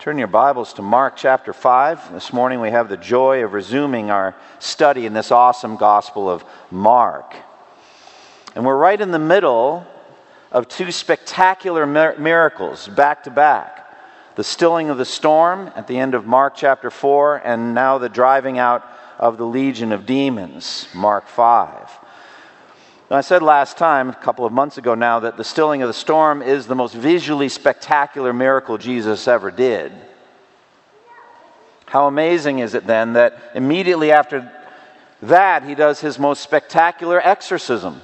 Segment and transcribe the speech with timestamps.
[0.00, 2.14] Turn your Bibles to Mark chapter 5.
[2.14, 6.42] This morning we have the joy of resuming our study in this awesome Gospel of
[6.70, 7.36] Mark.
[8.54, 9.86] And we're right in the middle
[10.52, 13.94] of two spectacular miracles back to back
[14.36, 18.08] the stilling of the storm at the end of Mark chapter 4, and now the
[18.08, 18.82] driving out
[19.18, 21.99] of the legion of demons, Mark 5.
[23.12, 25.94] I said last time, a couple of months ago now, that the stilling of the
[25.94, 29.92] storm is the most visually spectacular miracle Jesus ever did.
[31.86, 34.52] How amazing is it then that immediately after
[35.22, 38.00] that, he does his most spectacular exorcism?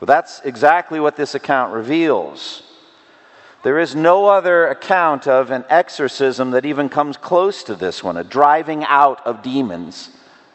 [0.00, 2.62] Well, that's exactly what this account reveals.
[3.64, 8.16] There is no other account of an exorcism that even comes close to this one
[8.16, 10.10] a driving out of demons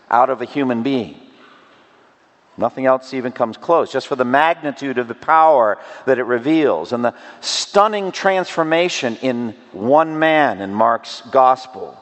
[0.10, 1.21] out of a human being.
[2.62, 6.94] Nothing else even comes close, just for the magnitude of the power that it reveals
[6.94, 12.02] and the stunning transformation in one man in Mark's gospel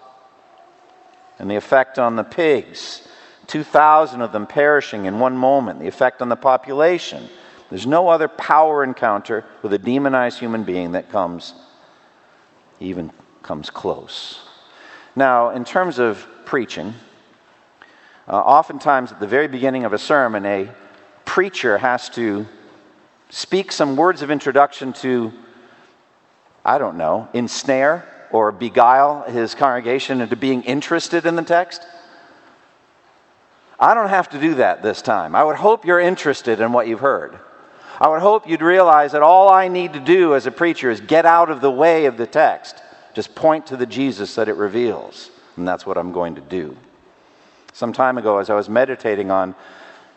[1.40, 3.08] and the effect on the pigs
[3.48, 7.28] 2,000 of them perishing in one moment, the effect on the population.
[7.70, 11.56] There's no other power encounter with a demonized human being that comes,
[12.80, 14.40] even comes close.
[15.16, 16.94] Now, in terms of preaching,
[18.30, 20.70] uh, oftentimes, at the very beginning of a sermon, a
[21.26, 22.46] preacher has to
[23.30, 25.34] speak some words of introduction to,
[26.64, 31.88] I don't know, ensnare or beguile his congregation into being interested in the text.
[33.80, 35.36] I don't have to do that this time.
[35.36, 37.40] I would hope you're interested in what you've heard.
[38.00, 41.02] I would hope you'd realize that all I need to do as a preacher is
[41.02, 42.82] get out of the way of the text,
[43.16, 45.32] just point to the Jesus that it reveals.
[45.58, 46.78] And that's what I'm going to do.
[47.74, 49.56] Some time ago, as I was meditating on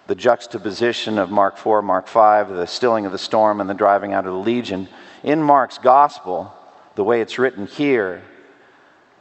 [0.06, 4.12] the juxtaposition of Mark 4, Mark 5, the stilling of the storm and the driving
[4.12, 4.88] out of the legion,
[5.22, 6.52] in Mark's gospel,
[6.94, 8.22] the way it's written here,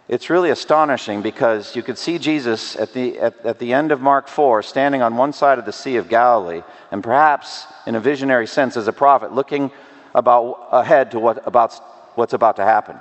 [0.07, 4.01] it's really astonishing because you could see Jesus at the, at, at, the end of
[4.01, 7.99] Mark 4 standing on one side of the Sea of Galilee, and perhaps in a
[7.99, 9.71] visionary sense as a prophet, looking
[10.13, 11.73] about ahead to what, about
[12.15, 12.99] what's about to happen.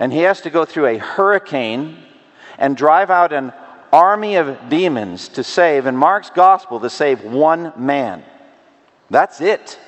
[0.00, 1.98] And he has to go through a hurricane
[2.58, 3.52] and drive out an
[3.92, 8.24] army of demons to save, in Mark's gospel, to save one man.
[9.10, 9.78] That's it.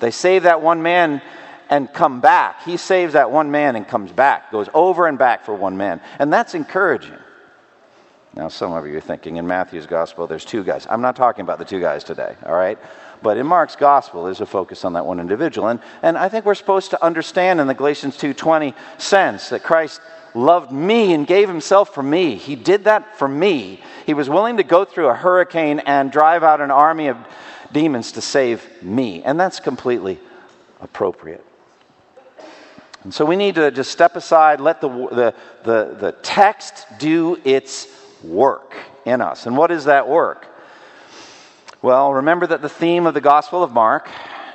[0.00, 1.22] They save that one man
[1.68, 2.62] and come back.
[2.64, 6.00] He saves that one man and comes back, goes over and back for one man.
[6.18, 7.18] And that's encouraging.
[8.34, 10.86] Now, some of you are thinking in Matthew's gospel, there's two guys.
[10.90, 12.78] I'm not talking about the two guys today, all right?
[13.22, 15.68] But in Mark's gospel, there's a focus on that one individual.
[15.68, 20.02] And, and I think we're supposed to understand in the Galatians 2.20 sense that Christ
[20.36, 22.36] loved me and gave himself for me.
[22.36, 23.80] He did that for me.
[24.04, 27.16] He was willing to go through a hurricane and drive out an army of
[27.72, 29.22] demons to save me.
[29.22, 30.20] And that's completely
[30.80, 31.44] appropriate.
[33.02, 37.40] And so we need to just step aside, let the, the, the, the text do
[37.44, 37.88] its
[38.22, 39.46] work in us.
[39.46, 40.46] And what is that work?
[41.82, 44.08] Well, remember that the theme of the Gospel of Mark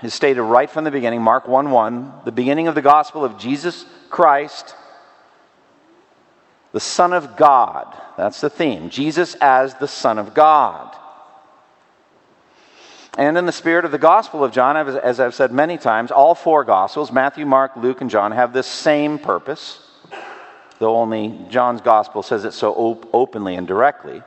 [0.03, 3.37] is stated right from the beginning Mark 1 1, the beginning of the Gospel of
[3.37, 4.75] Jesus Christ
[6.71, 7.95] the Son of God.
[8.17, 8.89] That's the theme.
[8.89, 10.95] Jesus as the Son of God.
[13.17, 16.33] And in the spirit of the Gospel of John, as I've said many times, all
[16.33, 19.85] four Gospels, Matthew, Mark, Luke, and John, have this same purpose,
[20.79, 24.23] though only John's Gospel says it so op- openly and directly.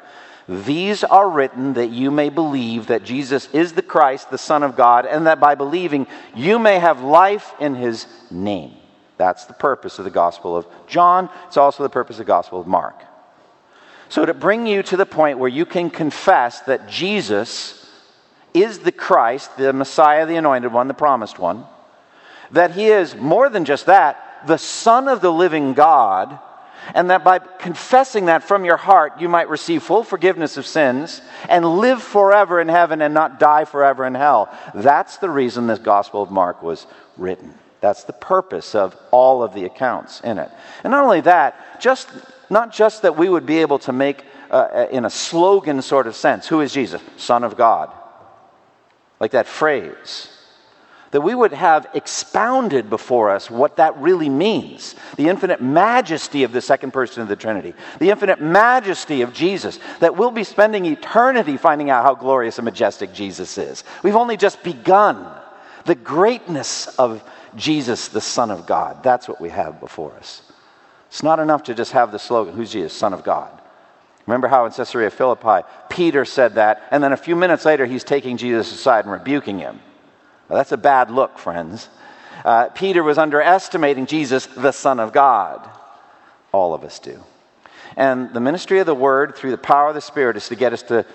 [0.46, 4.76] These are written that you may believe that Jesus is the Christ, the Son of
[4.76, 8.74] God, and that by believing you may have life in his name.
[9.16, 11.30] That's the purpose of the Gospel of John.
[11.46, 13.00] It's also the purpose of the Gospel of Mark.
[14.08, 17.90] So, to bring you to the point where you can confess that Jesus
[18.52, 21.64] is the Christ, the Messiah, the anointed one, the promised one,
[22.50, 26.38] that he is more than just that, the Son of the living God,
[26.94, 31.22] and that by confessing that from your heart, you might receive full forgiveness of sins
[31.48, 34.54] and live forever in heaven and not die forever in hell.
[34.74, 37.58] That's the reason this Gospel of Mark was written.
[37.84, 40.50] That's the purpose of all of the accounts in it.
[40.84, 42.08] And not only that, just
[42.48, 46.06] not just that we would be able to make uh, uh, in a slogan sort
[46.06, 47.02] of sense, who is Jesus?
[47.18, 47.92] Son of God.
[49.20, 50.30] Like that phrase.
[51.10, 56.52] that we would have expounded before us what that really means the infinite majesty of
[56.52, 60.86] the second person of the Trinity, the infinite majesty of Jesus, that we'll be spending
[60.86, 63.84] eternity finding out how glorious and majestic Jesus is.
[64.02, 65.26] We've only just begun
[65.84, 67.22] the greatness of
[67.56, 69.02] Jesus, the Son of God.
[69.02, 70.42] That's what we have before us.
[71.08, 72.92] It's not enough to just have the slogan, Who's Jesus?
[72.92, 73.60] Son of God.
[74.26, 78.04] Remember how in Caesarea Philippi, Peter said that, and then a few minutes later, he's
[78.04, 79.80] taking Jesus aside and rebuking him.
[80.48, 81.88] That's a bad look, friends.
[82.44, 85.68] Uh, Peter was underestimating Jesus, the Son of God.
[86.52, 87.22] All of us do.
[87.96, 90.72] And the ministry of the Word through the power of the Spirit is to get
[90.72, 91.06] us to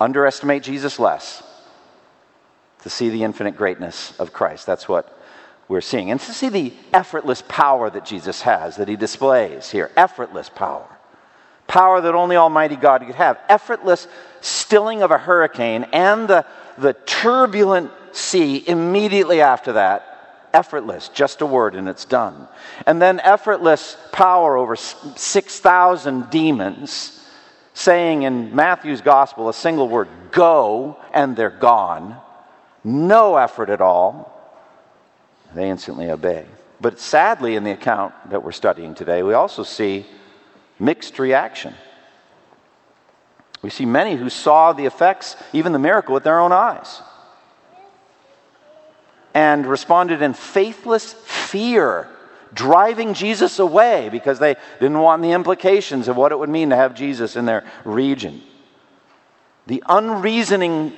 [0.00, 1.42] underestimate Jesus less,
[2.82, 4.66] to see the infinite greatness of Christ.
[4.66, 5.17] That's what
[5.68, 6.10] we're seeing.
[6.10, 9.90] And to see the effortless power that Jesus has, that he displays here.
[9.96, 10.88] Effortless power.
[11.66, 13.38] Power that only Almighty God could have.
[13.48, 14.08] Effortless
[14.40, 16.46] stilling of a hurricane and the,
[16.78, 20.48] the turbulent sea immediately after that.
[20.54, 22.48] Effortless, just a word and it's done.
[22.86, 27.28] And then effortless power over 6,000 demons,
[27.74, 32.16] saying in Matthew's gospel a single word, go, and they're gone.
[32.82, 34.37] No effort at all.
[35.54, 36.46] They instantly obey.
[36.80, 40.06] But sadly, in the account that we're studying today, we also see
[40.78, 41.74] mixed reaction.
[43.62, 47.02] We see many who saw the effects, even the miracle, with their own eyes
[49.38, 52.08] and responded in faithless fear,
[52.52, 56.76] driving Jesus away because they didn't want the implications of what it would mean to
[56.76, 58.42] have Jesus in their region.
[59.68, 60.92] The unreasoning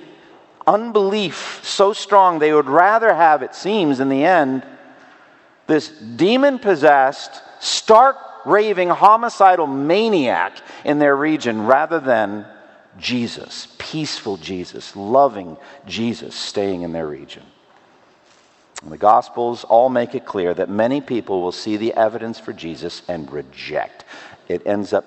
[0.67, 4.65] unbelief so strong they would rather have, it seems, in the end,
[5.67, 12.47] this demon possessed, stark raving, homicidal maniac in their region rather than
[12.99, 17.45] Jesus, peaceful Jesus, loving Jesus staying in their region.
[18.85, 23.03] The Gospels all make it clear that many people will see the evidence for Jesus
[23.09, 24.05] and reject.
[24.49, 25.05] It ends up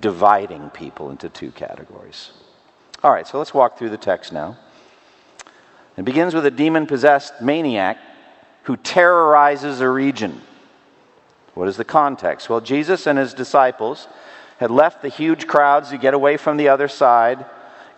[0.00, 2.30] dividing people into two categories.
[3.02, 4.56] All right, so let's walk through the text now.
[5.96, 7.98] It begins with a demon possessed maniac
[8.64, 10.40] who terrorizes a region.
[11.54, 12.48] What is the context?
[12.48, 14.08] Well, Jesus and his disciples
[14.58, 17.44] had left the huge crowds to get away from the other side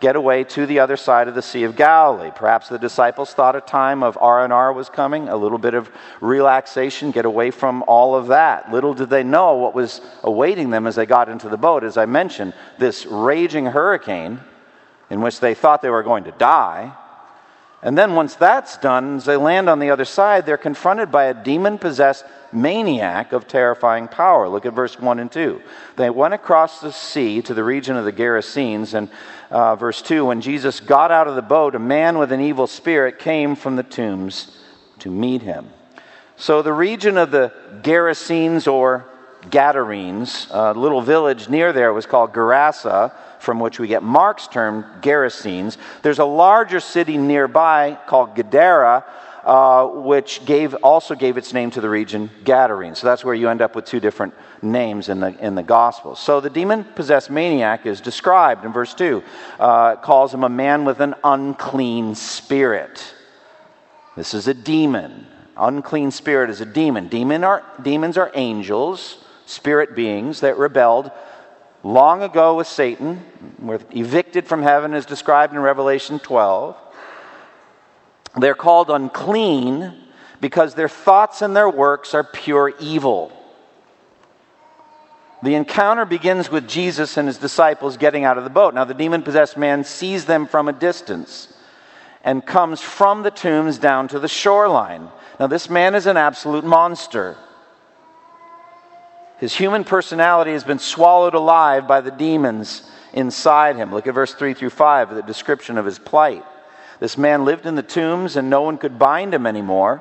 [0.02, 2.32] get away to the other side of the Sea of Galilee.
[2.34, 5.88] Perhaps the disciples thought a time of R&R was coming, a little bit of
[6.20, 8.70] relaxation, get away from all of that.
[8.72, 11.84] Little did they know what was awaiting them as they got into the boat.
[11.84, 14.40] As I mentioned, this raging hurricane
[15.08, 16.92] in which they thought they were going to die.
[17.82, 21.24] And then once that's done, as they land on the other side, they're confronted by
[21.24, 24.48] a demon possessed maniac of terrifying power.
[24.48, 25.60] Look at verse 1 and 2.
[25.96, 29.10] They went across the sea to the region of the Gerasenes, and
[29.50, 32.68] uh, verse 2 when Jesus got out of the boat, a man with an evil
[32.68, 34.56] spirit came from the tombs
[35.00, 35.68] to meet him.
[36.36, 37.52] So the region of the
[37.82, 39.08] Gerasenes or
[39.50, 44.84] Gadarenes, a little village near there was called Gerasa, from which we get Mark's term
[45.00, 45.76] Gerasenes.
[46.02, 49.04] There's a larger city nearby called Gadara
[49.44, 52.96] uh, which gave, also gave its name to the region Gadarene.
[52.96, 56.20] So that's where you end up with two different names in the, in the Gospels.
[56.20, 59.22] So the demon possessed maniac is described in verse 2.
[59.58, 63.14] Uh, calls him a man with an unclean spirit.
[64.16, 65.26] This is a demon.
[65.56, 67.08] Unclean spirit is a demon.
[67.08, 69.21] demon are, demons are angels,
[69.52, 71.10] spirit beings that rebelled
[71.82, 73.24] long ago with Satan,
[73.58, 76.76] were evicted from heaven as described in Revelation 12.
[78.38, 79.94] They're called unclean
[80.40, 83.32] because their thoughts and their works are pure evil.
[85.42, 88.74] The encounter begins with Jesus and his disciples getting out of the boat.
[88.74, 91.52] Now, the demon possessed man sees them from a distance
[92.22, 95.08] and comes from the tombs down to the shoreline.
[95.40, 97.36] Now, this man is an absolute monster.
[99.42, 103.92] His human personality has been swallowed alive by the demons inside him.
[103.92, 106.44] Look at verse 3 through 5, the description of his plight.
[107.00, 110.00] This man lived in the tombs, and no one could bind him anymore,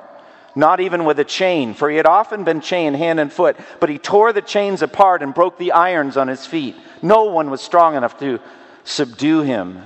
[0.54, 3.56] not even with a chain, for he had often been chained hand and foot.
[3.80, 6.76] But he tore the chains apart and broke the irons on his feet.
[7.02, 8.38] No one was strong enough to
[8.84, 9.82] subdue him.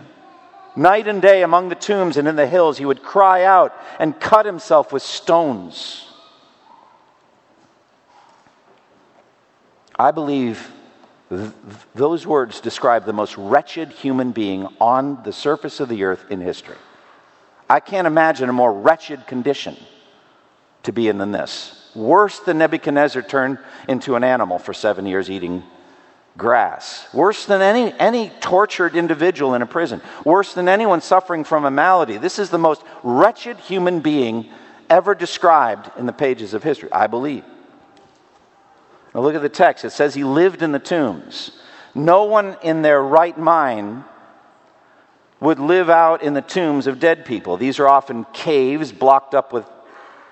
[0.76, 4.20] Night and day among the tombs and in the hills, he would cry out and
[4.20, 6.05] cut himself with stones.
[9.98, 10.70] I believe
[11.30, 11.50] th-
[11.94, 16.40] those words describe the most wretched human being on the surface of the earth in
[16.40, 16.76] history.
[17.68, 19.76] I can't imagine a more wretched condition
[20.84, 21.90] to be in than this.
[21.94, 25.64] Worse than Nebuchadnezzar turned into an animal for seven years eating
[26.36, 27.08] grass.
[27.14, 30.02] Worse than any, any tortured individual in a prison.
[30.24, 32.18] Worse than anyone suffering from a malady.
[32.18, 34.50] This is the most wretched human being
[34.90, 37.44] ever described in the pages of history, I believe.
[39.16, 39.86] Now look at the text.
[39.86, 41.50] It says he lived in the tombs.
[41.94, 44.04] No one in their right mind
[45.40, 47.56] would live out in the tombs of dead people.
[47.56, 49.64] These are often caves blocked up with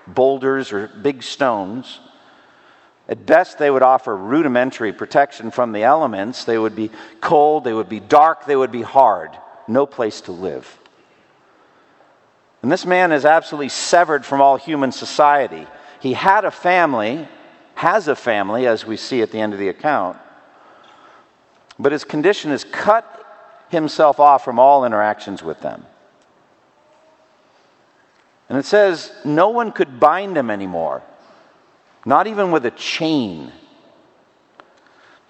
[0.05, 1.99] boulders or big stones.
[3.09, 6.45] At best, they would offer rudimentary protection from the elements.
[6.45, 9.35] They would be cold, they would be dark, they would be hard.
[9.67, 10.77] No place to live.
[12.61, 15.65] And this man is absolutely severed from all human society.
[16.01, 17.27] He had a family,
[17.75, 20.17] has a family, as we see at the end of the account,
[21.77, 23.11] but his condition is cut
[23.69, 25.85] himself off from all interactions with them.
[28.47, 31.03] And it says no one could bind him anymore,
[32.05, 33.51] not even with a chain.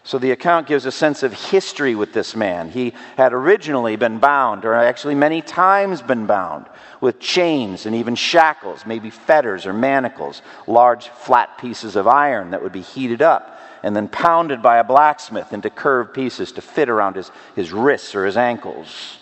[0.05, 2.69] So the account gives a sense of history with this man.
[2.69, 6.67] He had originally been bound, or actually many times been bound,
[7.01, 12.61] with chains and even shackles, maybe fetters or manacles, large flat pieces of iron that
[12.61, 16.87] would be heated up and then pounded by a blacksmith into curved pieces to fit
[16.87, 19.17] around his, his wrists or his ankles.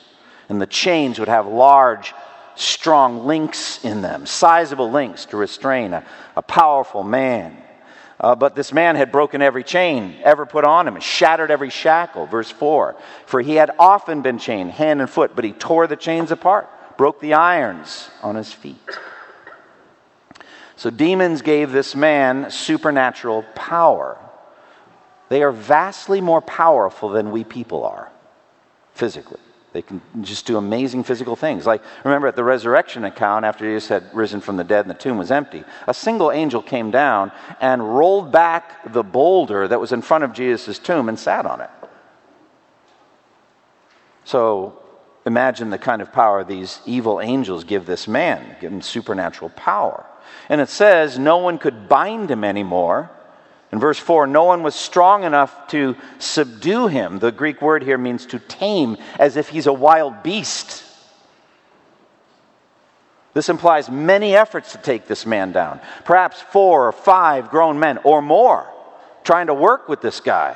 [0.50, 2.14] And the chains would have large,
[2.56, 7.63] strong links in them, sizable links to restrain a, a powerful man.
[8.20, 11.70] Uh, but this man had broken every chain ever put on him and shattered every
[11.70, 12.26] shackle.
[12.26, 15.96] Verse 4 For he had often been chained, hand and foot, but he tore the
[15.96, 18.78] chains apart, broke the irons on his feet.
[20.76, 24.18] So demons gave this man supernatural power.
[25.30, 28.12] They are vastly more powerful than we people are
[28.94, 29.40] physically.
[29.74, 31.66] They can just do amazing physical things.
[31.66, 35.00] Like, remember at the resurrection account, after Jesus had risen from the dead and the
[35.00, 39.92] tomb was empty, a single angel came down and rolled back the boulder that was
[39.92, 41.72] in front of Jesus' tomb and sat on it.
[44.26, 44.80] So,
[45.26, 50.06] imagine the kind of power these evil angels give this man, give him supernatural power.
[50.50, 53.10] And it says no one could bind him anymore
[53.74, 57.18] in verse 4, no one was strong enough to subdue him.
[57.18, 60.84] The Greek word here means to tame, as if he's a wild beast.
[63.34, 65.80] This implies many efforts to take this man down.
[66.06, 68.72] Perhaps four or five grown men or more
[69.24, 70.56] trying to work with this guy.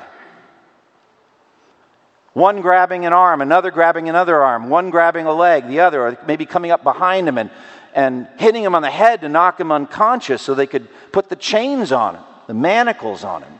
[2.34, 6.18] One grabbing an arm, another grabbing another arm, one grabbing a leg, the other, or
[6.28, 7.50] maybe coming up behind him and,
[7.94, 11.34] and hitting him on the head to knock him unconscious so they could put the
[11.34, 13.52] chains on him the manacles on him.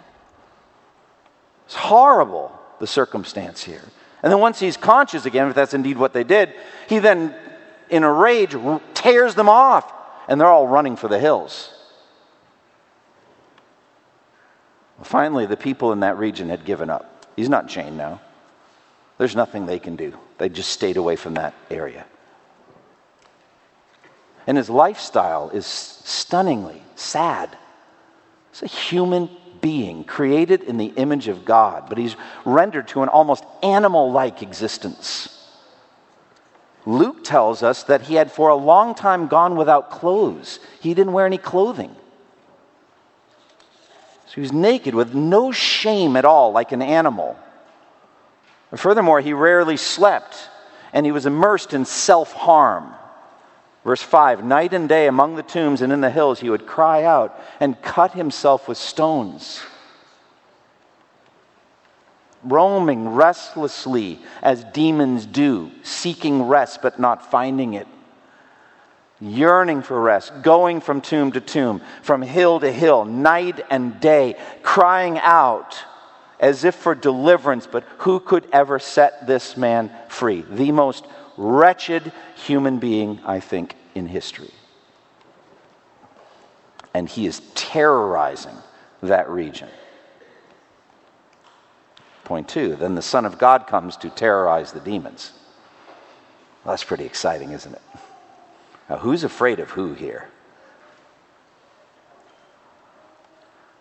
[1.67, 3.85] It's horrible, the circumstance here.
[4.23, 6.53] And then once he's conscious again, if that's indeed what they did,
[6.89, 7.35] he then,
[7.91, 8.57] in a rage,
[8.95, 9.93] tears them off,
[10.27, 11.73] and they're all running for the hills.
[15.03, 17.27] Finally, the people in that region had given up.
[17.37, 18.21] He's not chained now.
[19.19, 20.15] There's nothing they can do.
[20.39, 22.07] They just stayed away from that area.
[24.47, 27.57] And his lifestyle is stunningly sad.
[28.61, 33.09] It's a human being created in the image of God, but he's rendered to an
[33.09, 35.49] almost animal like existence.
[36.85, 40.59] Luke tells us that he had for a long time gone without clothes.
[40.81, 41.95] He didn't wear any clothing.
[44.27, 47.39] So he was naked with no shame at all, like an animal.
[48.75, 50.51] furthermore, he rarely slept,
[50.93, 52.93] and he was immersed in self harm.
[53.89, 57.05] Verse 5 Night and day among the tombs and in the hills, he would cry
[57.05, 59.63] out and cut himself with stones.
[62.45, 67.87] Roaming restlessly as demons do, seeking rest but not finding it.
[69.23, 74.37] Yearning for rest, going from tomb to tomb, from hill to hill, night and day,
[74.63, 75.83] crying out
[76.39, 80.43] as if for deliverance, but who could ever set this man free?
[80.43, 81.07] The most
[81.39, 84.51] wretched human being, I think, in history.
[86.95, 88.57] And he is terrorizing
[89.03, 89.69] that region.
[92.25, 95.33] Point two, then the Son of God comes to terrorize the demons.
[96.65, 97.83] Well, that's pretty exciting, isn't it?
[98.91, 100.29] Now, who's afraid of who here?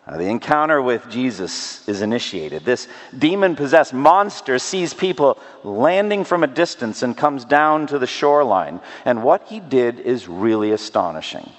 [0.08, 2.64] Uh, the encounter with Jesus is initiated.
[2.64, 2.88] This
[3.18, 8.80] demon possessed monster sees people landing from a distance and comes down to the shoreline.
[9.04, 11.50] And what he did is really astonishing.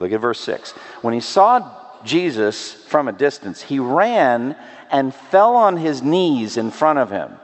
[0.00, 0.72] Look at verse 6.
[1.02, 1.70] When he saw
[2.04, 4.56] Jesus from a distance, he ran
[4.90, 7.38] and fell on his knees in front of him.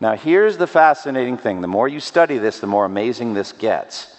[0.00, 4.14] Now, here's the fascinating thing the more you study this, the more amazing this gets.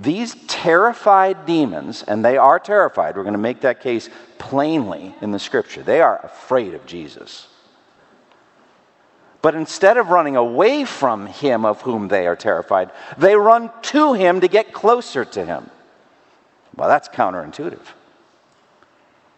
[0.00, 5.32] These terrified demons, and they are terrified, we're going to make that case plainly in
[5.32, 7.48] the scripture, they are afraid of Jesus.
[9.42, 14.12] But instead of running away from him of whom they are terrified, they run to
[14.12, 15.70] him to get closer to him.
[16.76, 17.86] Well, that's counterintuitive.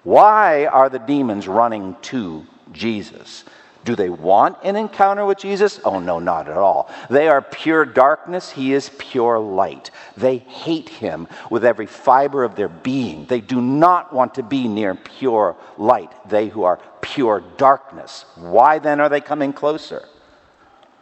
[0.02, 3.44] Why are the demons running to Jesus?
[3.84, 5.80] Do they want an encounter with Jesus?
[5.84, 6.90] Oh, no, not at all.
[7.08, 8.50] They are pure darkness.
[8.50, 9.90] He is pure light.
[10.18, 13.24] They hate him with every fiber of their being.
[13.24, 18.26] They do not want to be near pure light, they who are pure darkness.
[18.36, 20.06] Why then are they coming closer?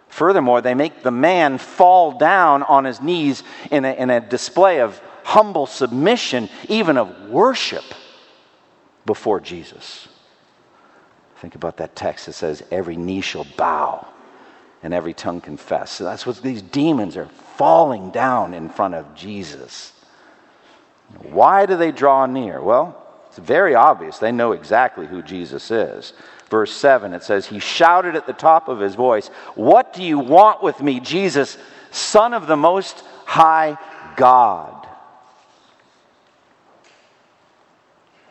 [0.08, 4.80] Furthermore, they make the man fall down on his knees in a, in a display
[4.80, 7.84] of humble submission, even of worship
[9.04, 10.08] before Jesus.
[11.40, 14.06] Think about that text that says, Every knee shall bow
[14.82, 15.92] and every tongue confess.
[15.92, 19.92] So that's what these demons are falling down in front of Jesus.
[21.22, 22.60] Why do they draw near?
[22.60, 24.18] Well, it's very obvious.
[24.18, 26.12] They know exactly who Jesus is.
[26.50, 30.18] Verse 7, it says, He shouted at the top of his voice, What do you
[30.18, 31.56] want with me, Jesus,
[31.90, 33.76] Son of the Most High
[34.16, 34.86] God?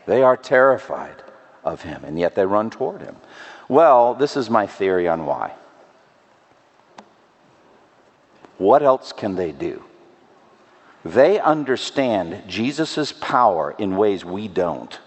[0.05, 1.23] They are terrified
[1.67, 3.15] of him, and yet they run toward him.
[3.67, 5.53] Well, this is my theory on why.
[8.57, 9.83] What else can they do?
[11.05, 14.99] They understand Jesus' power in ways we don't.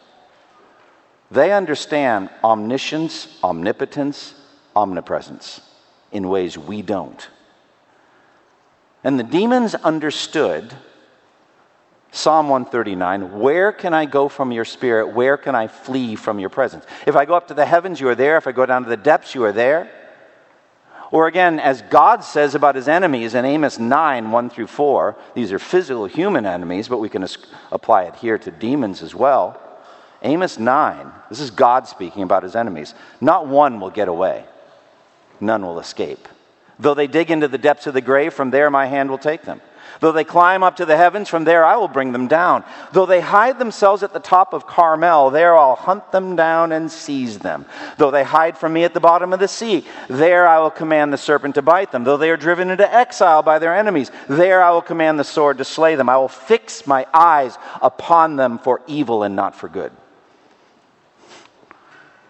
[1.30, 4.34] They understand omniscience, omnipotence,
[4.74, 5.60] omnipresence
[6.12, 7.28] in ways we don't.
[9.02, 10.74] And the demons understood
[12.12, 15.08] Psalm 139 Where can I go from your spirit?
[15.14, 16.84] Where can I flee from your presence?
[17.06, 18.36] If I go up to the heavens, you are there.
[18.36, 19.90] If I go down to the depths, you are there.
[21.12, 25.52] Or again, as God says about his enemies in Amos 9 1 through 4, these
[25.52, 27.26] are physical human enemies, but we can
[27.72, 29.60] apply it here to demons as well.
[30.22, 32.94] Amos 9, this is God speaking about his enemies.
[33.20, 34.44] Not one will get away,
[35.40, 36.28] none will escape.
[36.78, 39.42] Though they dig into the depths of the grave, from there my hand will take
[39.42, 39.60] them.
[39.98, 42.64] Though they climb up to the heavens, from there I will bring them down.
[42.92, 46.90] Though they hide themselves at the top of Carmel, there I'll hunt them down and
[46.90, 47.66] seize them.
[47.98, 51.12] Though they hide from me at the bottom of the sea, there I will command
[51.12, 52.04] the serpent to bite them.
[52.04, 55.58] Though they are driven into exile by their enemies, there I will command the sword
[55.58, 56.08] to slay them.
[56.08, 59.92] I will fix my eyes upon them for evil and not for good.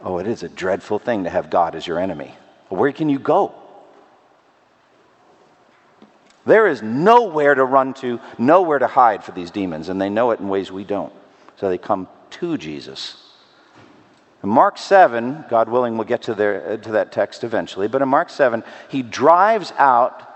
[0.02, 2.34] Oh, it is a dreadful thing to have God as your enemy.
[2.68, 3.54] Where can you go?
[6.46, 10.30] There is nowhere to run to, nowhere to hide for these demons, and they know
[10.30, 11.12] it in ways we don't.
[11.56, 13.16] So they come to Jesus.
[14.42, 18.00] In Mark 7, God willing, we'll get to, there, uh, to that text eventually, but
[18.00, 20.26] in Mark 7, he drives out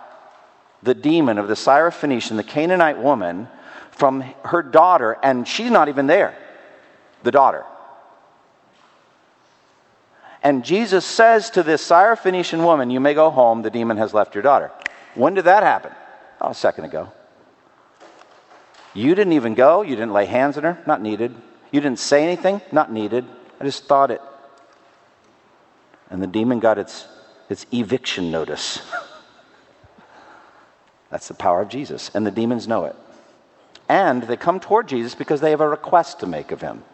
[0.82, 3.48] the demon of the Syrophoenician, the Canaanite woman,
[3.90, 6.36] from her daughter, and she's not even there,
[7.22, 7.64] the daughter.
[10.42, 14.34] And Jesus says to this Syrophoenician woman, You may go home, the demon has left
[14.34, 14.70] your daughter.
[15.14, 15.92] When did that happen?
[16.40, 17.12] Oh, a second ago.
[18.94, 19.82] You didn't even go.
[19.82, 20.78] You didn't lay hands on her.
[20.86, 21.34] Not needed.
[21.70, 22.60] You didn't say anything.
[22.70, 23.24] Not needed.
[23.60, 24.20] I just thought it.
[26.10, 27.06] And the demon got its,
[27.48, 28.80] its eviction notice.
[31.10, 32.10] That's the power of Jesus.
[32.14, 32.96] And the demons know it.
[33.88, 36.84] And they come toward Jesus because they have a request to make of him.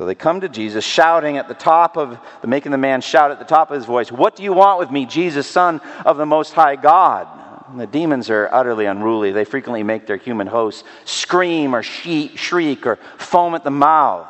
[0.00, 3.32] So they come to Jesus shouting at the top of, the, making the man shout
[3.32, 6.16] at the top of his voice, What do you want with me, Jesus, Son of
[6.16, 7.28] the Most High God?
[7.68, 9.30] And the demons are utterly unruly.
[9.30, 14.26] They frequently make their human hosts scream or shriek or foam at the mouth.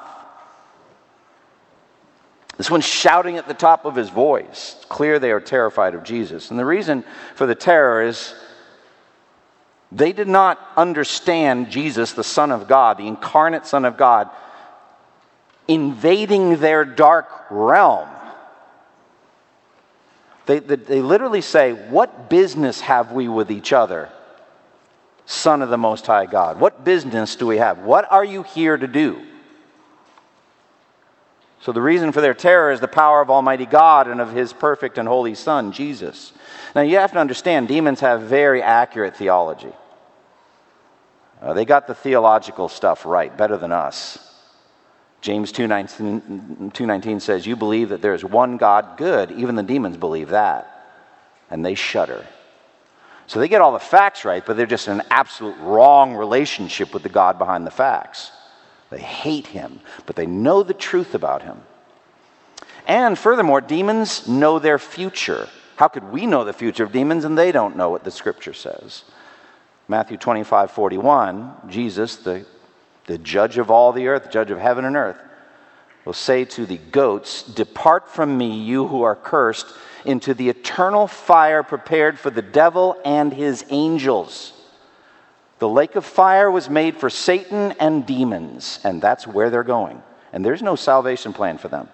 [2.57, 4.75] This one's shouting at the top of his voice.
[4.77, 6.51] It's clear they are terrified of Jesus.
[6.51, 7.05] And the reason
[7.37, 8.35] for the terror is
[9.93, 14.31] they did not understand Jesus, the Son of God, the incarnate Son of God,
[15.71, 18.09] invading their dark realm.
[20.47, 24.11] They, they, they, literally say, What business have we with each other,
[25.27, 26.59] Son of the Most High God?
[26.59, 27.79] What business do we have?
[27.79, 29.25] What are you here to do?
[31.61, 34.53] So, the reason for their terror is the power of Almighty God and of His
[34.53, 36.33] perfect and holy Son, Jesus.
[36.75, 39.73] Now, you have to understand, demons have very accurate theology.
[41.41, 44.30] Uh, they got the theological stuff right, better than us.
[45.21, 49.31] James 2.19, 2.19 says, You believe that there is one God, good.
[49.33, 50.67] Even the demons believe that.
[51.51, 52.27] And they shudder.
[53.27, 56.93] So they get all the facts right, but they're just in an absolute wrong relationship
[56.95, 58.33] with the God behind the facts.
[58.89, 61.61] They hate him, but they know the truth about him.
[62.87, 65.49] And furthermore, demons know their future.
[65.77, 68.53] How could we know the future of demons and they don't know what the scripture
[68.53, 69.05] says?
[69.87, 72.45] Matthew 25, 41, Jesus, the
[73.11, 75.19] the judge of all the earth, the judge of heaven and earth,
[76.05, 79.67] will say to the goats, Depart from me, you who are cursed,
[80.05, 84.53] into the eternal fire prepared for the devil and his angels.
[85.59, 90.03] The lake of fire was made for Satan and demons, and that's where they're going.
[90.33, 91.89] And there's no salvation plan for them.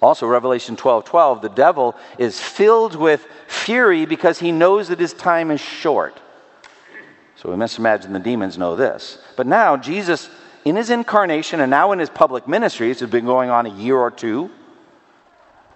[0.00, 5.12] Also, Revelation 12 12, the devil is filled with fury because he knows that his
[5.12, 6.20] time is short.
[7.36, 9.18] So we must imagine the demons know this.
[9.36, 10.28] But now, Jesus,
[10.64, 13.96] in his incarnation and now in his public ministries, has been going on a year
[13.96, 14.50] or two.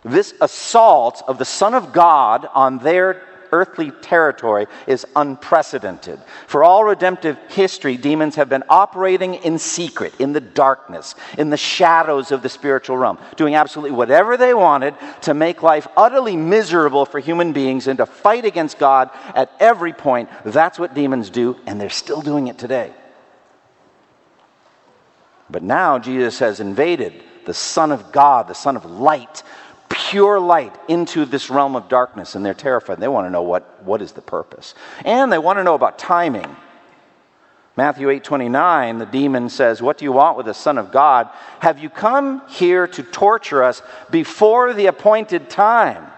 [0.02, 6.20] This assault of the Son of God on their earthly territory is unprecedented.
[6.46, 11.56] For all redemptive history, demons have been operating in secret, in the darkness, in the
[11.56, 17.06] shadows of the spiritual realm, doing absolutely whatever they wanted to make life utterly miserable
[17.06, 20.28] for human beings and to fight against God at every point.
[20.44, 22.92] That's what demons do, and they're still doing it today.
[25.50, 29.42] But now Jesus has invaded the Son of God, the Son of light,
[30.08, 32.98] pure light into this realm of darkness and they're terrified.
[32.98, 34.74] They want to know what, what is the purpose.
[35.04, 36.56] And they want to know about timing.
[37.76, 41.28] Matthew 8:29, the demon says, "What do you want with the son of God?
[41.60, 46.10] Have you come here to torture us before the appointed time?"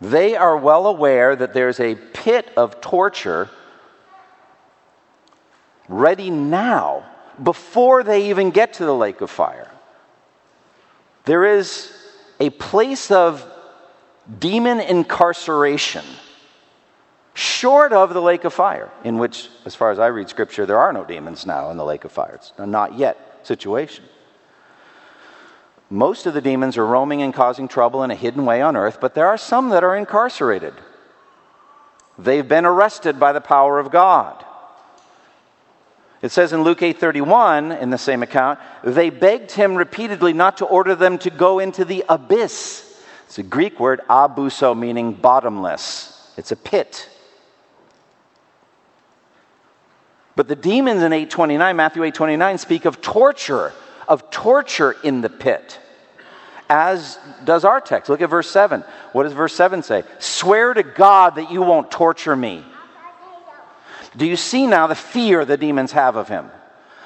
[0.00, 3.50] They are well aware that there's a pit of torture
[5.88, 7.04] ready now
[7.40, 9.71] before they even get to the lake of fire.
[11.24, 11.92] There is
[12.40, 13.46] a place of
[14.38, 16.04] demon incarceration
[17.34, 20.78] short of the lake of fire, in which, as far as I read scripture, there
[20.78, 22.34] are no demons now in the lake of fire.
[22.34, 24.04] It's a not yet situation.
[25.88, 28.98] Most of the demons are roaming and causing trouble in a hidden way on earth,
[29.00, 30.74] but there are some that are incarcerated.
[32.18, 34.44] They've been arrested by the power of God.
[36.22, 40.64] It says in Luke 8:31 in the same account, they begged him repeatedly not to
[40.64, 42.88] order them to go into the abyss.
[43.26, 46.30] It's a Greek word abuso meaning bottomless.
[46.36, 47.08] It's a pit.
[50.36, 53.72] But the demons in 829, Matthew 829 speak of torture,
[54.08, 55.78] of torture in the pit.
[56.70, 58.08] As does our text.
[58.08, 58.82] Look at verse 7.
[59.12, 60.04] What does verse 7 say?
[60.20, 62.64] Swear to God that you won't torture me.
[64.16, 66.50] Do you see now the fear the demons have of him?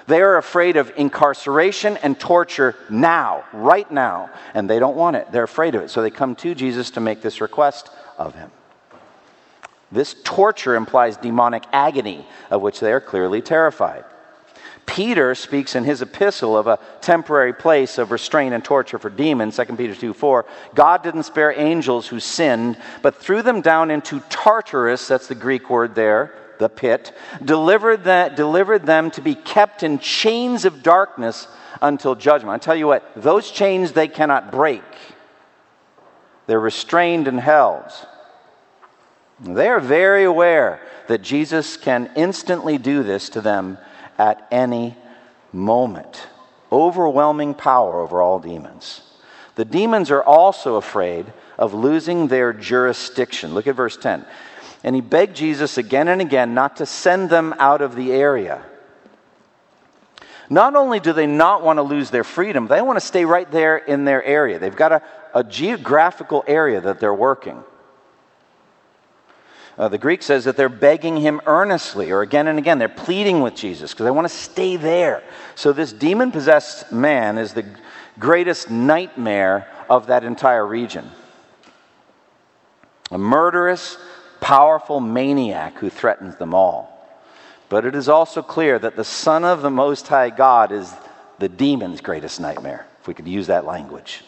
[0.06, 5.32] They are afraid of incarceration and torture now, right now, and they don't want it.
[5.32, 5.90] They're afraid of it.
[5.90, 8.50] So they come to Jesus to make this request of him.
[9.90, 14.04] This torture implies demonic agony, of which they are clearly terrified.
[14.84, 19.56] Peter speaks in his epistle of a temporary place of restraint and torture for demons,
[19.56, 20.46] 2 Peter 2 4.
[20.74, 25.68] God didn't spare angels who sinned, but threw them down into Tartarus, that's the Greek
[25.68, 31.48] word there, the pit, delivered, that, delivered them to be kept in chains of darkness
[31.82, 32.54] until judgment.
[32.54, 34.82] I tell you what, those chains they cannot break.
[36.46, 37.90] They're restrained and held.
[39.40, 43.78] They are very aware that Jesus can instantly do this to them
[44.18, 44.96] at any
[45.52, 46.26] moment.
[46.72, 49.02] Overwhelming power over all demons.
[49.56, 53.54] The demons are also afraid of losing their jurisdiction.
[53.54, 54.24] Look at verse 10
[54.84, 58.62] and he begged Jesus again and again not to send them out of the area.
[60.48, 63.50] Not only do they not want to lose their freedom, they want to stay right
[63.50, 64.58] there in their area.
[64.58, 65.02] They've got a,
[65.34, 67.62] a geographical area that they're working.
[69.78, 73.42] Uh, the Greek says that they're begging him earnestly, or again and again, they're pleading
[73.42, 75.22] with Jesus because they want to stay there.
[75.54, 77.66] So, this demon possessed man is the
[78.18, 81.10] greatest nightmare of that entire region.
[83.10, 83.98] A murderous,
[84.40, 86.92] powerful maniac who threatens them all.
[87.68, 90.92] But it is also clear that the Son of the Most High God is
[91.38, 94.22] the demon's greatest nightmare, if we could use that language.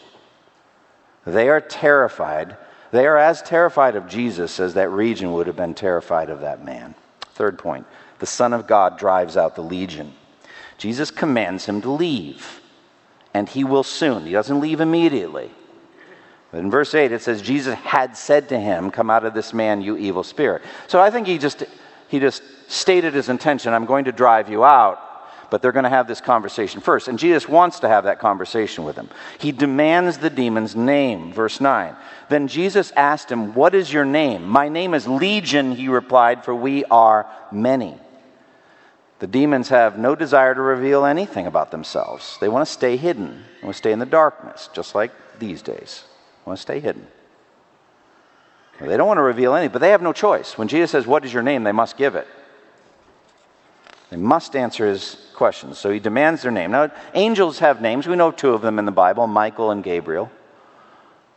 [1.25, 2.57] They are terrified.
[2.91, 6.65] They are as terrified of Jesus as that region would have been terrified of that
[6.65, 6.95] man.
[7.33, 7.85] Third point
[8.19, 10.13] the Son of God drives out the legion.
[10.77, 12.61] Jesus commands him to leave,
[13.33, 14.25] and he will soon.
[14.25, 15.51] He doesn't leave immediately.
[16.51, 19.53] But in verse 8, it says, Jesus had said to him, Come out of this
[19.53, 20.63] man, you evil spirit.
[20.87, 21.63] So I think he just,
[22.07, 24.99] he just stated his intention I'm going to drive you out,
[25.51, 27.07] but they're going to have this conversation first.
[27.07, 29.09] And Jesus wants to have that conversation with him.
[29.39, 31.31] He demands the demon's name.
[31.33, 31.95] Verse 9.
[32.29, 34.47] Then Jesus asked him, What is your name?
[34.47, 37.95] My name is Legion, he replied, for we are many.
[39.19, 42.37] The demons have no desire to reveal anything about themselves.
[42.39, 45.61] They want to stay hidden, they want to stay in the darkness, just like these
[45.61, 46.05] days
[46.49, 47.07] want to stay hidden.
[48.81, 50.57] They don't want to reveal anything, but they have no choice.
[50.57, 51.63] When Jesus says, What is your name?
[51.63, 52.27] they must give it.
[54.09, 55.77] They must answer his questions.
[55.77, 56.71] So he demands their name.
[56.71, 58.07] Now, angels have names.
[58.07, 60.31] We know two of them in the Bible Michael and Gabriel.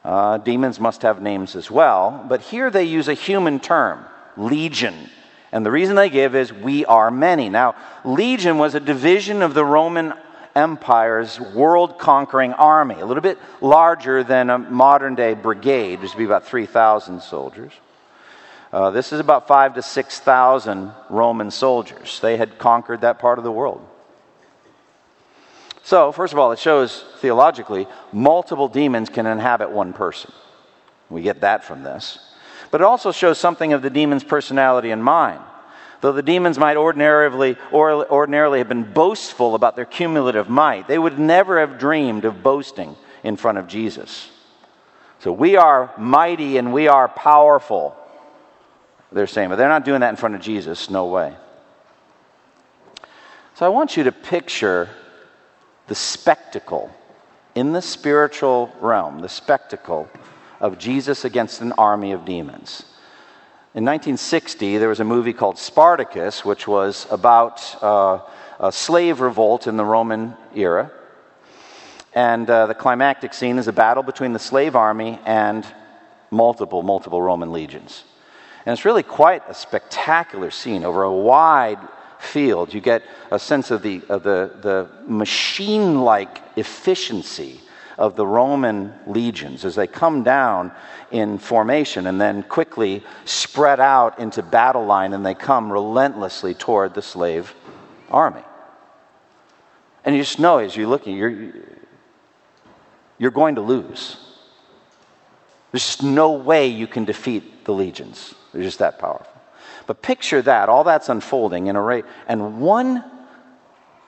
[0.04, 2.24] Uh, demons must have names as well.
[2.28, 4.04] But here they use a human term,
[4.36, 5.10] legion.
[5.50, 7.50] And the reason they give is, we are many.
[7.50, 10.14] Now, legion was a division of the Roman
[10.54, 16.18] Empire's world conquering army, a little bit larger than a modern day brigade, which would
[16.18, 17.72] be about 3,000 soldiers.
[18.72, 22.20] Uh, this is about five to 6,000 Roman soldiers.
[22.20, 23.86] They had conquered that part of the world.
[25.82, 30.32] So, first of all, it shows theologically multiple demons can inhabit one person.
[31.10, 32.18] We get that from this.
[32.70, 35.42] But it also shows something of the demon's personality and mind.
[36.02, 40.98] Though the demons might ordinarily, or ordinarily have been boastful about their cumulative might, they
[40.98, 44.28] would never have dreamed of boasting in front of Jesus.
[45.20, 47.96] So we are mighty and we are powerful,
[49.12, 50.90] they're saying, but they're not doing that in front of Jesus.
[50.90, 51.36] No way.
[53.54, 54.88] So I want you to picture
[55.86, 56.90] the spectacle
[57.54, 60.08] in the spiritual realm, the spectacle
[60.58, 62.86] of Jesus against an army of demons.
[63.74, 68.18] In 1960, there was a movie called Spartacus, which was about uh,
[68.60, 70.90] a slave revolt in the Roman era.
[72.14, 75.66] And uh, the climactic scene is a battle between the slave army and
[76.30, 78.04] multiple, multiple Roman legions.
[78.66, 81.80] And it's really quite a spectacular scene over a wide
[82.18, 82.74] field.
[82.74, 87.62] You get a sense of the, of the, the machine like efficiency
[87.98, 90.72] of the Roman legions as they come down
[91.10, 96.94] in formation and then quickly spread out into battle line and they come relentlessly toward
[96.94, 97.54] the slave
[98.10, 98.42] army.
[100.04, 101.52] And you just know as you're looking, you're,
[103.18, 104.16] you're going to lose.
[105.70, 108.34] There's just no way you can defeat the legions.
[108.52, 109.26] They're just that powerful.
[109.86, 113.04] But picture that, all that's unfolding in a rate, and one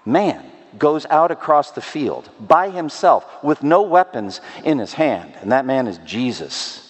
[0.05, 5.53] man goes out across the field by himself with no weapons in his hand, and
[5.53, 6.81] that man is Jesus.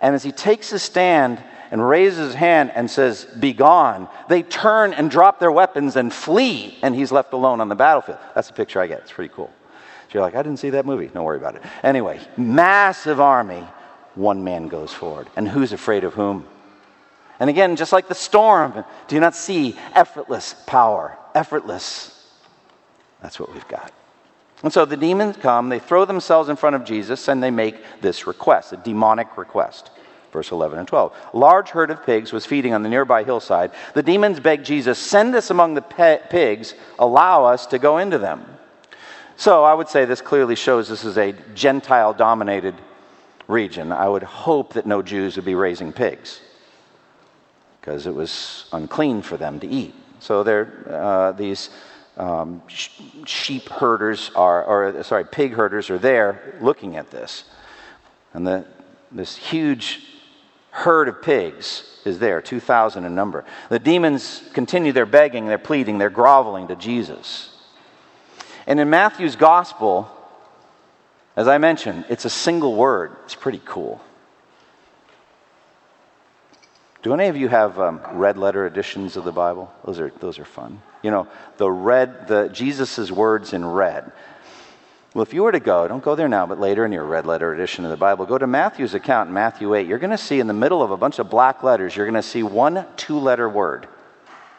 [0.00, 4.42] And as he takes his stand and raises his hand and says, Be gone, they
[4.42, 8.18] turn and drop their weapons and flee, and he's left alone on the battlefield.
[8.34, 9.00] That's the picture I get.
[9.00, 9.50] It's pretty cool.
[10.08, 11.06] So you're like, I didn't see that movie.
[11.06, 11.62] Don't worry about it.
[11.84, 13.64] Anyway, massive army,
[14.16, 15.28] one man goes forward.
[15.36, 16.46] And who's afraid of whom?
[17.38, 21.16] And again, just like the storm, do you not see effortless power?
[21.34, 22.19] Effortless.
[23.22, 23.92] That's what we've got.
[24.62, 27.76] And so the demons come, they throw themselves in front of Jesus, and they make
[28.00, 29.90] this request, a demonic request.
[30.32, 31.12] Verse 11 and 12.
[31.32, 33.72] A large herd of pigs was feeding on the nearby hillside.
[33.94, 38.18] The demons begged Jesus, Send us among the pe- pigs, allow us to go into
[38.18, 38.46] them.
[39.36, 42.74] So I would say this clearly shows this is a Gentile dominated
[43.48, 43.90] region.
[43.90, 46.40] I would hope that no Jews would be raising pigs
[47.80, 49.94] because it was unclean for them to eat.
[50.20, 51.70] So uh, these
[52.20, 52.90] um, sh-
[53.24, 57.44] sheep herders are, or sorry, pig herders are there looking at this.
[58.34, 58.66] And the,
[59.10, 60.02] this huge
[60.70, 63.44] herd of pigs is there, 2,000 in number.
[63.70, 67.56] The demons continue their begging, their pleading, their groveling to Jesus.
[68.66, 70.08] And in Matthew's gospel,
[71.36, 73.16] as I mentioned, it's a single word.
[73.24, 74.00] It's pretty cool.
[77.02, 79.72] Do any of you have um, red letter editions of the Bible?
[79.86, 80.82] Those are, those are fun.
[81.02, 84.12] You know, the red, the Jesus' words in red.
[85.14, 87.26] Well, if you were to go, don't go there now, but later in your red
[87.26, 89.86] letter edition of the Bible, go to Matthew's account in Matthew 8.
[89.88, 92.14] You're going to see in the middle of a bunch of black letters, you're going
[92.14, 93.88] to see one two letter word.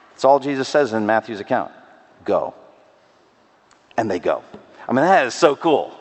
[0.09, 1.71] That's all Jesus says in Matthew's account
[2.25, 2.53] go.
[3.97, 4.43] And they go.
[4.87, 5.97] I mean, that is so cool.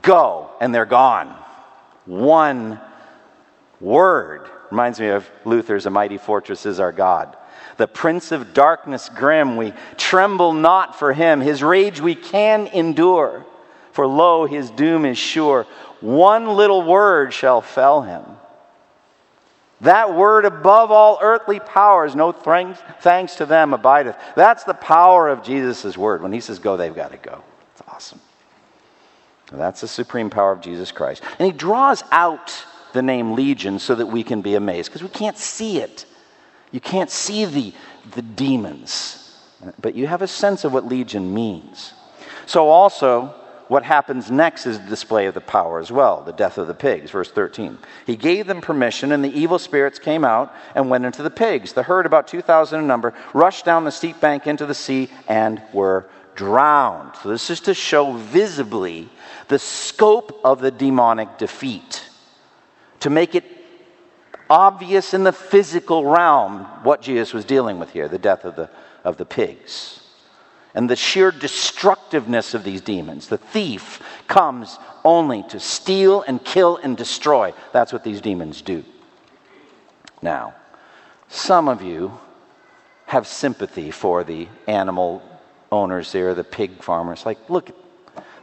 [0.00, 1.36] Go, and they're gone.
[2.06, 2.80] One
[3.80, 4.48] word.
[4.70, 7.36] Reminds me of Luther's A Mighty Fortress is Our God.
[7.76, 11.40] The Prince of Darkness grim, we tremble not for him.
[11.40, 13.44] His rage we can endure,
[13.92, 15.66] for lo, his doom is sure.
[16.00, 18.24] One little word shall fell him.
[19.82, 24.16] That word above all earthly powers, no thanks to them abideth.
[24.36, 26.22] That's the power of Jesus' word.
[26.22, 27.42] When he says go, they've got to go.
[27.72, 28.20] It's awesome.
[29.50, 31.22] That's the supreme power of Jesus Christ.
[31.38, 35.08] And he draws out the name Legion so that we can be amazed because we
[35.08, 36.06] can't see it.
[36.72, 37.72] You can't see the,
[38.14, 39.38] the demons,
[39.80, 41.92] but you have a sense of what Legion means.
[42.46, 43.34] So, also,
[43.68, 46.74] what happens next is the display of the power as well the death of the
[46.74, 47.78] pigs, verse 13.
[48.06, 51.72] He gave them permission, and the evil spirits came out and went into the pigs.
[51.72, 55.62] The herd, about 2,000 in number, rushed down the steep bank into the sea and
[55.72, 57.12] were drowned.
[57.22, 59.08] So, this is to show visibly
[59.48, 62.08] the scope of the demonic defeat
[63.00, 63.61] to make it
[64.52, 68.68] obvious in the physical realm what Jesus was dealing with here the death of the,
[69.02, 70.00] of the pigs.
[70.74, 73.28] And the sheer destructiveness of these demons.
[73.28, 77.54] The thief comes only to steal and kill and destroy.
[77.72, 78.84] That's what these demons do.
[80.20, 80.54] Now,
[81.28, 82.18] some of you
[83.06, 85.22] have sympathy for the animal
[85.70, 87.24] owners there, the pig farmers.
[87.24, 87.70] Like, look,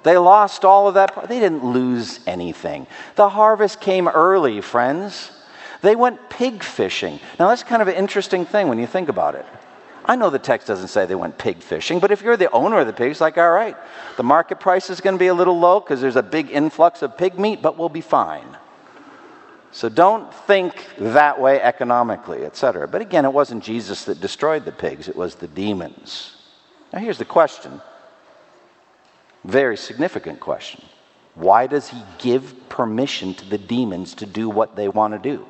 [0.02, 1.30] they lost all of that.
[1.30, 2.88] They didn't lose anything.
[3.16, 5.32] The harvest came early, friends.
[5.82, 7.20] They went pig fishing.
[7.40, 9.46] Now, that's kind of an interesting thing when you think about it.
[10.06, 12.80] I know the text doesn't say they went pig fishing, but if you're the owner
[12.80, 13.78] of the pigs, like, all right,
[14.18, 17.02] the market price is going to be a little low because there's a big influx
[17.02, 18.58] of pig meat, but we'll be fine.
[19.72, 22.88] So don't think that way economically, etc.
[22.88, 26.36] But again, it wasn't Jesus that destroyed the pigs, it was the demons.
[26.92, 27.82] Now, here's the question
[29.46, 30.84] very significant question.
[31.36, 35.46] Why does he give permission to the demons to do what they want to do?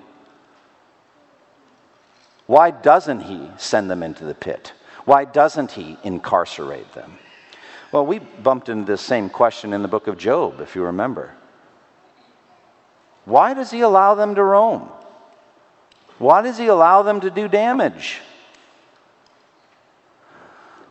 [2.50, 4.74] Why doesn't he send them into the pit?
[5.06, 7.20] Why doesn't he incarcerate them?
[7.92, 11.30] Well, we bumped into this same question in the book of Job, if you remember.
[13.26, 14.90] Why does he allow them to roam?
[16.18, 18.20] Why does he allow them to do damage?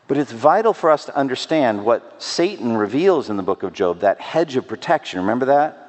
[0.07, 3.99] But it's vital for us to understand what Satan reveals in the book of Job,
[4.03, 5.19] that hedge of protection.
[5.19, 5.88] Remember that?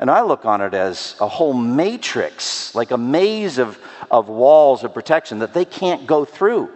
[0.00, 3.78] And I look on it as a whole matrix, like a maze of,
[4.10, 6.70] of walls of protection that they can't go through.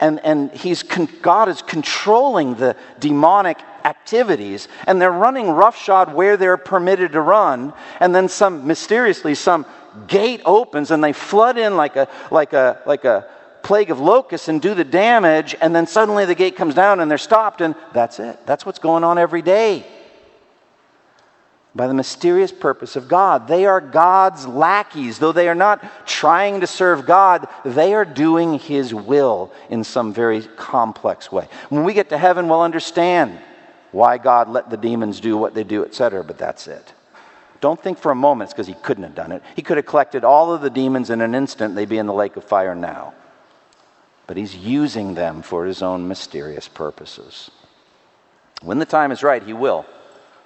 [0.00, 6.56] And, and he's, God is controlling the demonic activities, and they're running roughshod where they're
[6.56, 9.66] permitted to run, and then some mysteriously some
[10.06, 13.28] gate opens and they flood in like a like a like a
[13.62, 17.08] plague of locusts and do the damage, and then suddenly the gate comes down and
[17.08, 18.44] they're stopped, and that's it.
[18.44, 19.86] That's what's going on every day.
[21.74, 23.48] By the mysterious purpose of God.
[23.48, 25.18] They are God's lackeys.
[25.18, 30.12] Though they are not trying to serve God, they are doing His will in some
[30.12, 31.48] very complex way.
[31.70, 33.38] When we get to heaven, we'll understand
[33.90, 36.92] why God let the demons do what they do, etc., but that's it.
[37.60, 39.42] Don't think for a moment it's because he couldn't have done it.
[39.56, 42.12] He could have collected all of the demons in an instant, they'd be in the
[42.12, 43.14] lake of fire now
[44.26, 47.50] but he's using them for his own mysterious purposes.
[48.62, 49.84] When the time is right, he will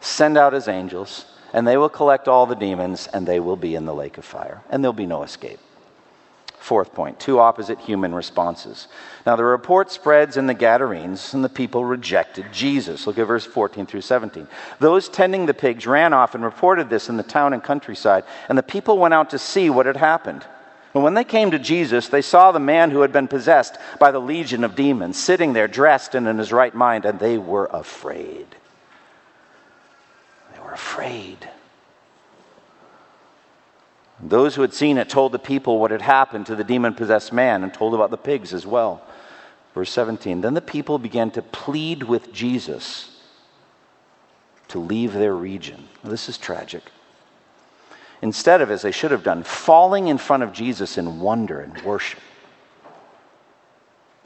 [0.01, 3.75] send out his angels, and they will collect all the demons, and they will be
[3.75, 5.61] in the lake of fire, and there'll be no escape.
[6.59, 8.89] Fourth point two opposite human responses.
[9.25, 13.07] Now, the report spreads in the Gadarenes, and the people rejected Jesus.
[13.07, 14.49] Look at verse 14 through 17.
[14.81, 18.59] Those tending the pigs ran off and reported this in the town and countryside, and
[18.59, 20.45] the people went out to see what had happened.
[20.93, 24.11] And when they came to Jesus, they saw the man who had been possessed by
[24.11, 27.67] the legion of demons sitting there, dressed and in his right mind, and they were
[27.67, 28.47] afraid.
[30.77, 31.49] Afraid.
[34.21, 37.33] Those who had seen it told the people what had happened to the demon possessed
[37.33, 39.01] man and told about the pigs as well.
[39.73, 43.19] Verse 17 Then the people began to plead with Jesus
[44.69, 45.89] to leave their region.
[46.05, 46.83] this is tragic
[48.21, 51.81] instead of, as they should have done, falling in front of Jesus in wonder and
[51.83, 52.21] worship.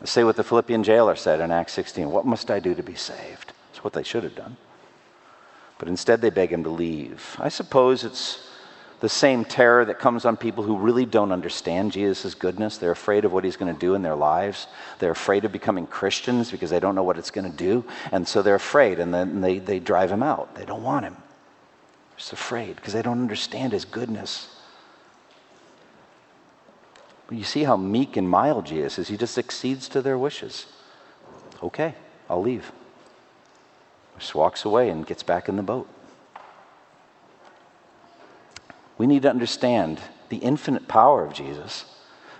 [0.02, 2.96] Say what the Philippian jailer said in Acts 16 What must I do to be
[2.96, 3.52] saved?
[3.68, 4.56] That's what they should have done.
[5.80, 7.36] But instead, they beg him to leave.
[7.40, 8.46] I suppose it's
[9.00, 12.76] the same terror that comes on people who really don't understand Jesus' goodness.
[12.76, 14.66] They're afraid of what he's going to do in their lives.
[14.98, 17.82] They're afraid of becoming Christians because they don't know what it's going to do.
[18.12, 20.54] And so they're afraid, and then they, they drive him out.
[20.54, 21.16] They don't want him
[22.20, 24.54] just afraid because they don't understand his goodness.
[27.26, 29.08] But you see how meek and mild Jesus is.
[29.08, 30.66] He just accedes to their wishes.
[31.62, 31.94] Okay,
[32.28, 32.70] I'll leave.
[34.20, 35.88] Just walks away and gets back in the boat.
[38.98, 41.86] We need to understand the infinite power of Jesus,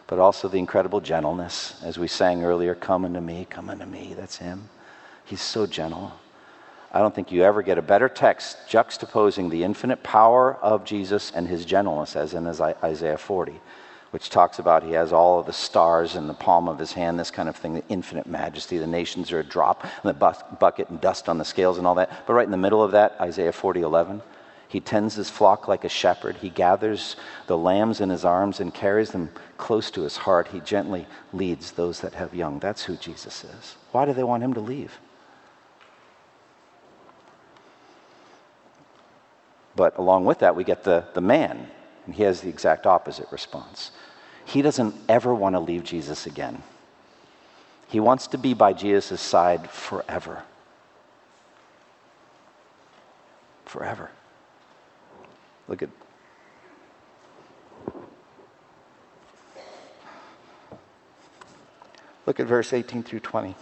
[0.06, 1.80] but also the incredible gentleness.
[1.82, 4.14] As we sang earlier, come unto me, come unto me.
[4.14, 4.68] That's him.
[5.24, 6.12] He's so gentle.
[6.92, 11.32] I don't think you ever get a better text juxtaposing the infinite power of Jesus
[11.34, 13.58] and his gentleness as in Isaiah 40,
[14.10, 17.18] which talks about he has all of the stars in the palm of his hand,
[17.18, 18.76] this kind of thing, the infinite majesty.
[18.76, 21.94] The nations are a drop in the bucket and dust on the scales and all
[21.94, 22.26] that.
[22.26, 24.22] But right in the middle of that, Isaiah 40, 11,
[24.70, 26.36] he tends his flock like a shepherd.
[26.36, 30.48] He gathers the lambs in his arms and carries them close to his heart.
[30.48, 32.58] He gently leads those that have young.
[32.58, 33.76] That's who Jesus is.
[33.92, 34.98] Why do they want him to leave?
[39.76, 41.68] But along with that, we get the, the man,
[42.06, 43.92] and he has the exact opposite response
[44.50, 46.62] he doesn't ever want to leave Jesus again.
[47.86, 50.42] He wants to be by Jesus' side forever.
[53.64, 54.10] Forever.
[55.68, 55.90] Look at.
[62.26, 63.54] Look at verse 18 through 20.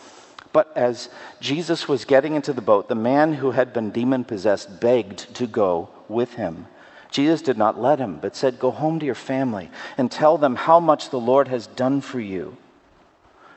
[0.54, 1.10] But as
[1.40, 5.46] Jesus was getting into the boat, the man who had been demon possessed begged to
[5.46, 6.66] go with him.
[7.10, 10.56] Jesus did not let him, but said, Go home to your family and tell them
[10.56, 12.56] how much the Lord has done for you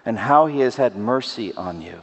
[0.06, 2.02] and how he has had mercy on you.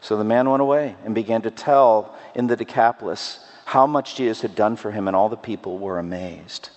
[0.00, 4.40] So the man went away and began to tell in the Decapolis how much Jesus
[4.40, 6.70] had done for him, and all the people were amazed.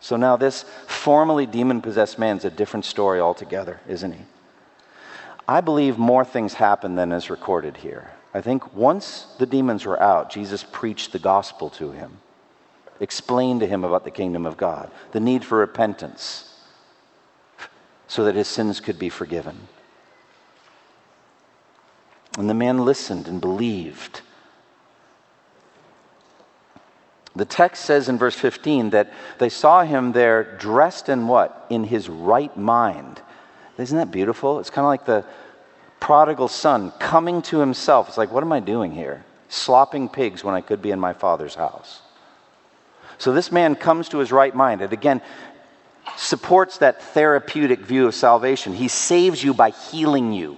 [0.00, 4.20] So now, this formerly demon possessed man is a different story altogether, isn't he?
[5.46, 8.10] I believe more things happened than is recorded here.
[8.32, 12.18] I think once the demons were out, Jesus preached the gospel to him,
[13.00, 16.54] explained to him about the kingdom of God, the need for repentance,
[18.06, 19.68] so that his sins could be forgiven.
[22.38, 24.20] And the man listened and believed.
[27.36, 31.66] The text says in verse 15 that they saw him there dressed in what?
[31.70, 33.20] In his right mind.
[33.76, 34.60] Isn't that beautiful?
[34.60, 35.24] It's kind of like the
[35.98, 38.08] prodigal son coming to himself.
[38.08, 39.24] It's like, what am I doing here?
[39.48, 42.02] Slopping pigs when I could be in my father's house.
[43.18, 44.80] So this man comes to his right mind.
[44.80, 45.22] And again,
[46.16, 48.74] supports that therapeutic view of salvation.
[48.74, 50.56] He saves you by healing you,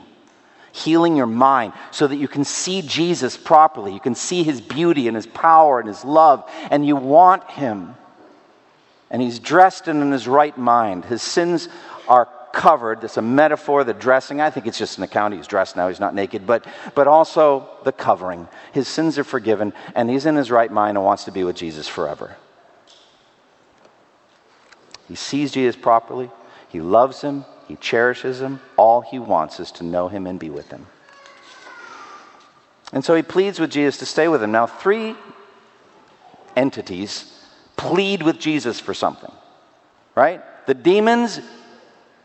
[0.72, 3.92] healing your mind so that you can see Jesus properly.
[3.92, 7.94] You can see his beauty and his power and his love, and you want him.
[9.10, 11.04] And he's dressed and in his right mind.
[11.04, 11.68] His sins
[12.08, 13.02] are covered.
[13.02, 14.40] That's a metaphor, the dressing.
[14.40, 15.34] I think it's just an account.
[15.34, 18.48] He's dressed now, he's not naked, but, but also the covering.
[18.72, 21.54] His sins are forgiven, and he's in his right mind and wants to be with
[21.54, 22.36] Jesus forever.
[25.08, 26.30] He sees Jesus properly,
[26.68, 28.60] he loves him, he cherishes him.
[28.76, 30.86] All he wants is to know him and be with him.
[32.92, 34.52] And so he pleads with Jesus to stay with him.
[34.52, 35.16] Now, three
[36.54, 37.32] entities
[37.76, 39.32] plead with Jesus for something,
[40.14, 40.42] right?
[40.66, 41.40] The demons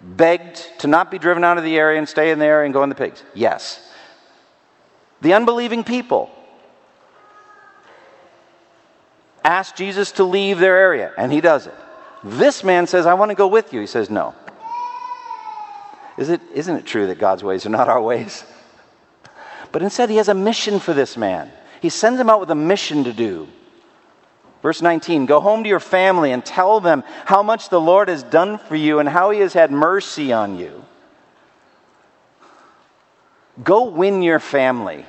[0.01, 2.83] begged to not be driven out of the area and stay in there and go
[2.83, 3.23] in the pigs?
[3.33, 3.87] Yes.
[5.21, 6.31] The unbelieving people
[9.43, 11.75] asked Jesus to leave their area, and he does it.
[12.23, 13.81] This man says, I want to go with you.
[13.81, 14.35] He says, No.
[16.17, 18.43] Is it, isn't it true that God's ways are not our ways?
[19.71, 21.51] But instead, he has a mission for this man.
[21.81, 23.47] He sends him out with a mission to do.
[24.61, 28.23] Verse 19 Go home to your family and tell them how much the Lord has
[28.23, 30.85] done for you and how he has had mercy on you.
[33.63, 35.05] Go win your family.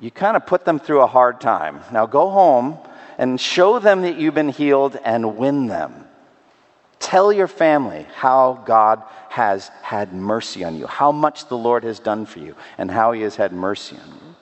[0.00, 1.80] You kind of put them through a hard time.
[1.92, 2.78] Now go home
[3.20, 6.06] and show them that you've been healed and win them.
[7.00, 11.98] Tell your family how God has had mercy on you, how much the Lord has
[11.98, 14.34] done for you, and how he has had mercy on you.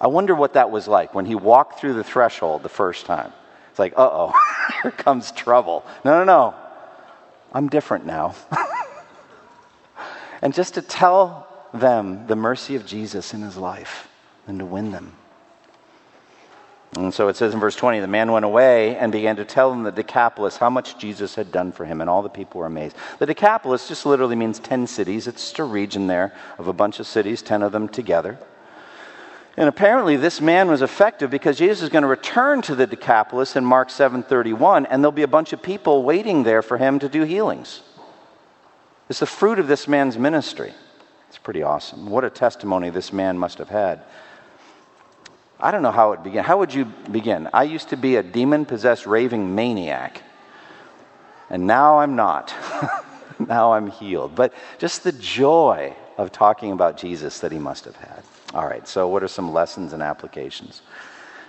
[0.00, 3.30] I wonder what that was like when he walked through the threshold the first time.
[3.68, 4.32] It's like, uh oh,
[4.82, 5.84] here comes trouble.
[6.02, 6.54] No, no, no.
[7.52, 8.36] I'm different now.
[10.40, 14.08] and just to tell them the mercy of Jesus in his life
[14.46, 15.12] and to win them.
[16.96, 19.70] And so it says in verse 20 the man went away and began to tell
[19.70, 22.66] them the Decapolis how much Jesus had done for him, and all the people were
[22.66, 22.96] amazed.
[23.18, 25.28] The Decapolis just literally means 10 cities.
[25.28, 28.38] It's just a region there of a bunch of cities, 10 of them together.
[29.56, 33.56] And apparently this man was effective because Jesus is going to return to the Decapolis
[33.56, 37.08] in Mark 7:31 and there'll be a bunch of people waiting there for him to
[37.08, 37.82] do healings.
[39.08, 40.72] It's the fruit of this man's ministry.
[41.28, 42.08] It's pretty awesome.
[42.08, 44.02] What a testimony this man must have had.
[45.62, 46.44] I don't know how it began.
[46.44, 47.48] How would you begin?
[47.52, 50.22] I used to be a demon possessed raving maniac.
[51.50, 52.54] And now I'm not.
[53.38, 54.34] now I'm healed.
[54.34, 58.22] But just the joy of talking about Jesus that he must have had.
[58.54, 60.82] All right, so what are some lessons and applications?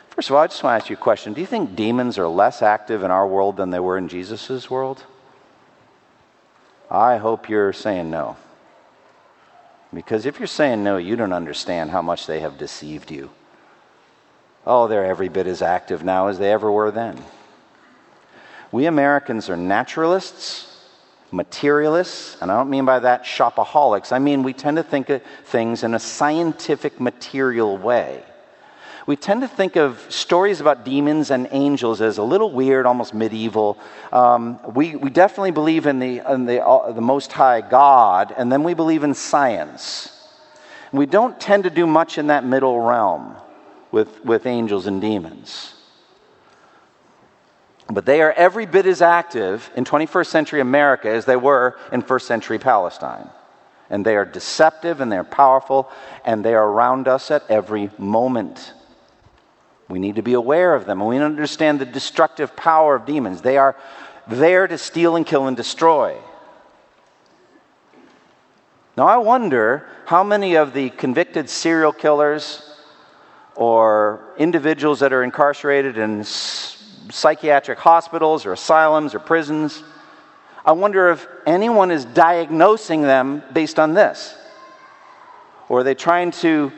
[0.09, 1.33] First of all, I just want to ask you a question.
[1.33, 4.69] Do you think demons are less active in our world than they were in Jesus'
[4.69, 5.03] world?
[6.89, 8.35] I hope you're saying no.
[9.93, 13.29] Because if you're saying no, you don't understand how much they have deceived you.
[14.65, 17.23] Oh, they're every bit as active now as they ever were then.
[18.71, 20.67] We Americans are naturalists,
[21.31, 24.11] materialists, and I don't mean by that shopaholics.
[24.11, 28.23] I mean we tend to think of things in a scientific, material way.
[29.07, 33.15] We tend to think of stories about demons and angels as a little weird, almost
[33.15, 33.79] medieval.
[34.13, 38.51] Um, we, we definitely believe in, the, in the, uh, the Most High God, and
[38.51, 40.15] then we believe in science.
[40.93, 43.35] We don't tend to do much in that middle realm
[43.91, 45.73] with, with angels and demons.
[47.89, 52.01] But they are every bit as active in 21st century America as they were in
[52.01, 53.29] first century Palestine.
[53.89, 55.91] And they are deceptive and they're powerful
[56.23, 58.73] and they are around us at every moment.
[59.89, 63.41] We need to be aware of them and we understand the destructive power of demons.
[63.41, 63.75] They are
[64.27, 66.17] there to steal and kill and destroy.
[68.95, 72.70] Now, I wonder how many of the convicted serial killers
[73.61, 79.83] or individuals that are incarcerated in psychiatric hospitals or asylums or prisons,
[80.65, 84.35] I wonder if anyone is diagnosing them based on this.
[85.69, 86.71] Or are they trying to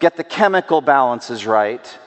[0.00, 1.98] get the chemical balances right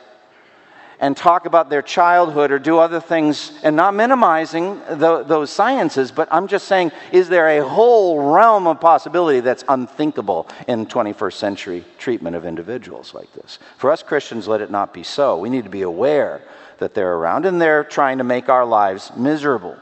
[1.01, 6.11] and talk about their childhood or do other things and not minimizing the, those sciences,
[6.11, 11.33] but I'm just saying, is there a whole realm of possibility that's unthinkable in 21st
[11.33, 13.57] century treatment of individuals like this?
[13.77, 15.39] For us Christians, let it not be so.
[15.39, 16.41] We need to be aware
[16.77, 19.77] that they're around and they're trying to make our lives miserable.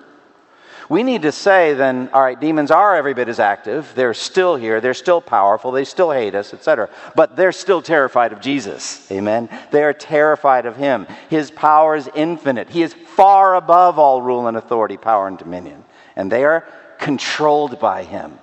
[0.90, 3.92] We need to say then, all right, demons are every bit as active.
[3.94, 4.82] They're still here.
[4.82, 5.72] They're still powerful.
[5.72, 6.90] They still hate us, etc.
[7.16, 9.10] But they're still terrified of Jesus.
[9.12, 9.50] Amen.
[9.70, 11.06] They are terrified of him.
[11.30, 12.70] His power is infinite.
[12.70, 15.86] He is far above all rule and authority, power and dominion.
[16.16, 16.68] And they are
[16.98, 18.40] controlled by him,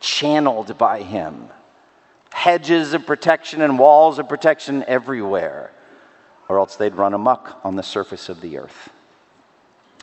[0.00, 1.50] channeled by him.
[2.32, 5.72] Hedges of protection and walls of protection everywhere,
[6.48, 8.90] or else they'd run amuck on the surface of the earth.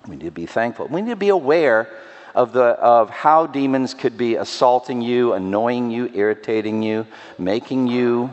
[0.07, 0.87] We need to be thankful.
[0.87, 1.89] We need to be aware
[2.35, 8.29] of, the, of how demons could be assaulting you, annoying you, irritating you, making you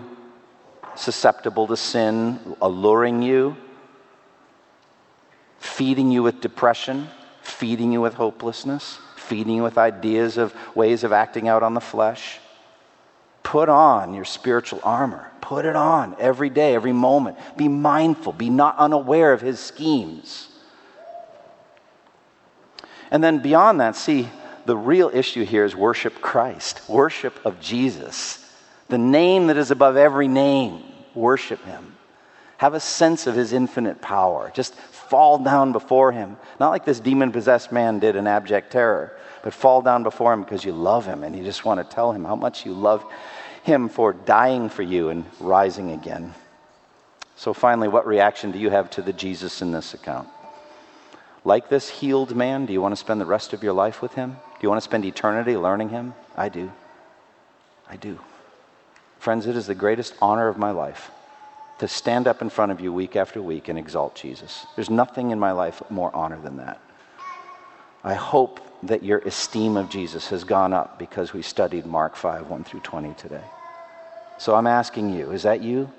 [0.97, 3.57] susceptible to sin, alluring you,
[5.59, 7.09] feeding you with depression,
[7.43, 11.81] feeding you with hopelessness, feeding you with ideas of ways of acting out on the
[11.81, 12.39] flesh.
[13.43, 15.31] Put on your spiritual armor.
[15.41, 17.39] Put it on every day, every moment.
[17.57, 18.33] Be mindful.
[18.33, 20.50] Be not unaware of his schemes.
[23.11, 24.29] And then beyond that, see,
[24.67, 28.47] the real issue here is worship Christ, worship of Jesus,
[28.89, 30.85] the name that is above every name.
[31.15, 31.97] Worship him.
[32.59, 34.53] Have a sense of his infinite power.
[34.55, 36.37] Just fall down before him.
[36.61, 40.43] Not like this demon possessed man did in abject terror, but fall down before him
[40.43, 43.05] because you love him and you just want to tell him how much you love
[43.63, 46.35] him for dying for you and rising again.
[47.37, 50.29] So, finally, what reaction do you have to the Jesus in this account?
[51.45, 52.67] Like this healed man?
[52.67, 54.31] Do you want to spend the rest of your life with him?
[54.31, 56.15] Do you want to spend eternity learning him?
[56.37, 56.73] I do.
[57.89, 58.19] I do.
[59.19, 61.11] Friends, it is the greatest honor of my life
[61.79, 64.67] to stand up in front of you week after week and exalt Jesus.
[64.77, 66.81] There's nothing in my life more honor than that.
[68.05, 72.49] I hope that your esteem of Jesus has gone up because we studied Mark 5
[72.49, 73.45] 1 through 20 today.
[74.39, 75.91] So I'm asking you, is that you?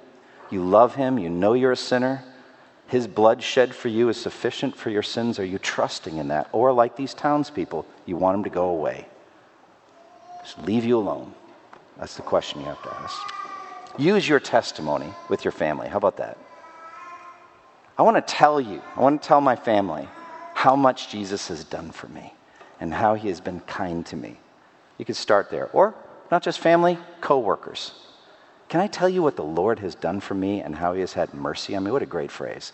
[0.49, 2.23] You love him, you know you're a sinner,
[2.91, 5.39] his blood shed for you is sufficient for your sins?
[5.39, 6.49] Are you trusting in that?
[6.51, 9.07] Or, like these townspeople, you want him to go away?
[10.43, 11.33] Just leave you alone.
[11.97, 13.17] That's the question you have to ask.
[13.97, 15.87] Use your testimony with your family.
[15.87, 16.37] How about that?
[17.97, 20.09] I want to tell you, I want to tell my family
[20.53, 22.33] how much Jesus has done for me
[22.81, 24.37] and how he has been kind to me.
[24.97, 25.69] You could start there.
[25.71, 25.95] Or,
[26.29, 27.93] not just family, co workers.
[28.71, 31.11] Can I tell you what the Lord has done for me and how he has
[31.11, 31.91] had mercy on me?
[31.91, 32.71] What a great phrase.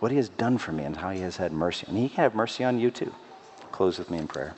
[0.00, 1.84] What he has done for me and how he has had mercy.
[1.86, 3.14] And he can have mercy on you too.
[3.70, 4.54] Close with me in prayer.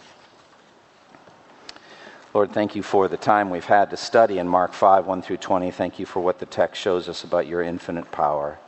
[2.33, 5.39] Lord, thank you for the time we've had to study in Mark 5, 1 through
[5.39, 5.72] 20.
[5.72, 8.61] Thank you for what the text shows us about your infinite power.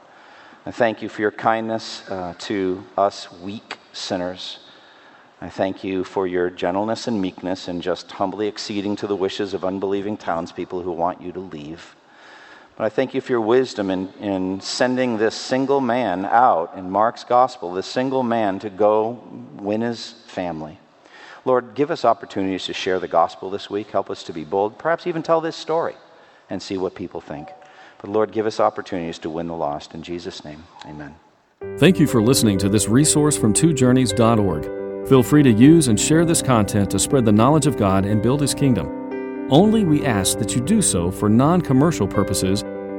[0.67, 4.59] And thank you for your kindness uh, to us weak sinners.
[5.41, 9.55] I thank you for your gentleness and meekness and just humbly acceding to the wishes
[9.55, 11.95] of unbelieving townspeople who want you to leave.
[12.81, 16.91] But I thank you for your wisdom in, in sending this single man out in
[16.91, 19.23] Mark's gospel, this single man to go
[19.57, 20.79] win his family.
[21.45, 23.91] Lord, give us opportunities to share the gospel this week.
[23.91, 25.95] Help us to be bold, perhaps even tell this story
[26.49, 27.51] and see what people think.
[28.01, 29.93] But Lord, give us opportunities to win the lost.
[29.93, 31.15] In Jesus' name, amen.
[31.77, 35.07] Thank you for listening to this resource from twojourneys.org.
[35.07, 38.23] Feel free to use and share this content to spread the knowledge of God and
[38.23, 38.97] build His kingdom.
[39.51, 42.63] Only we ask that you do so for non commercial purposes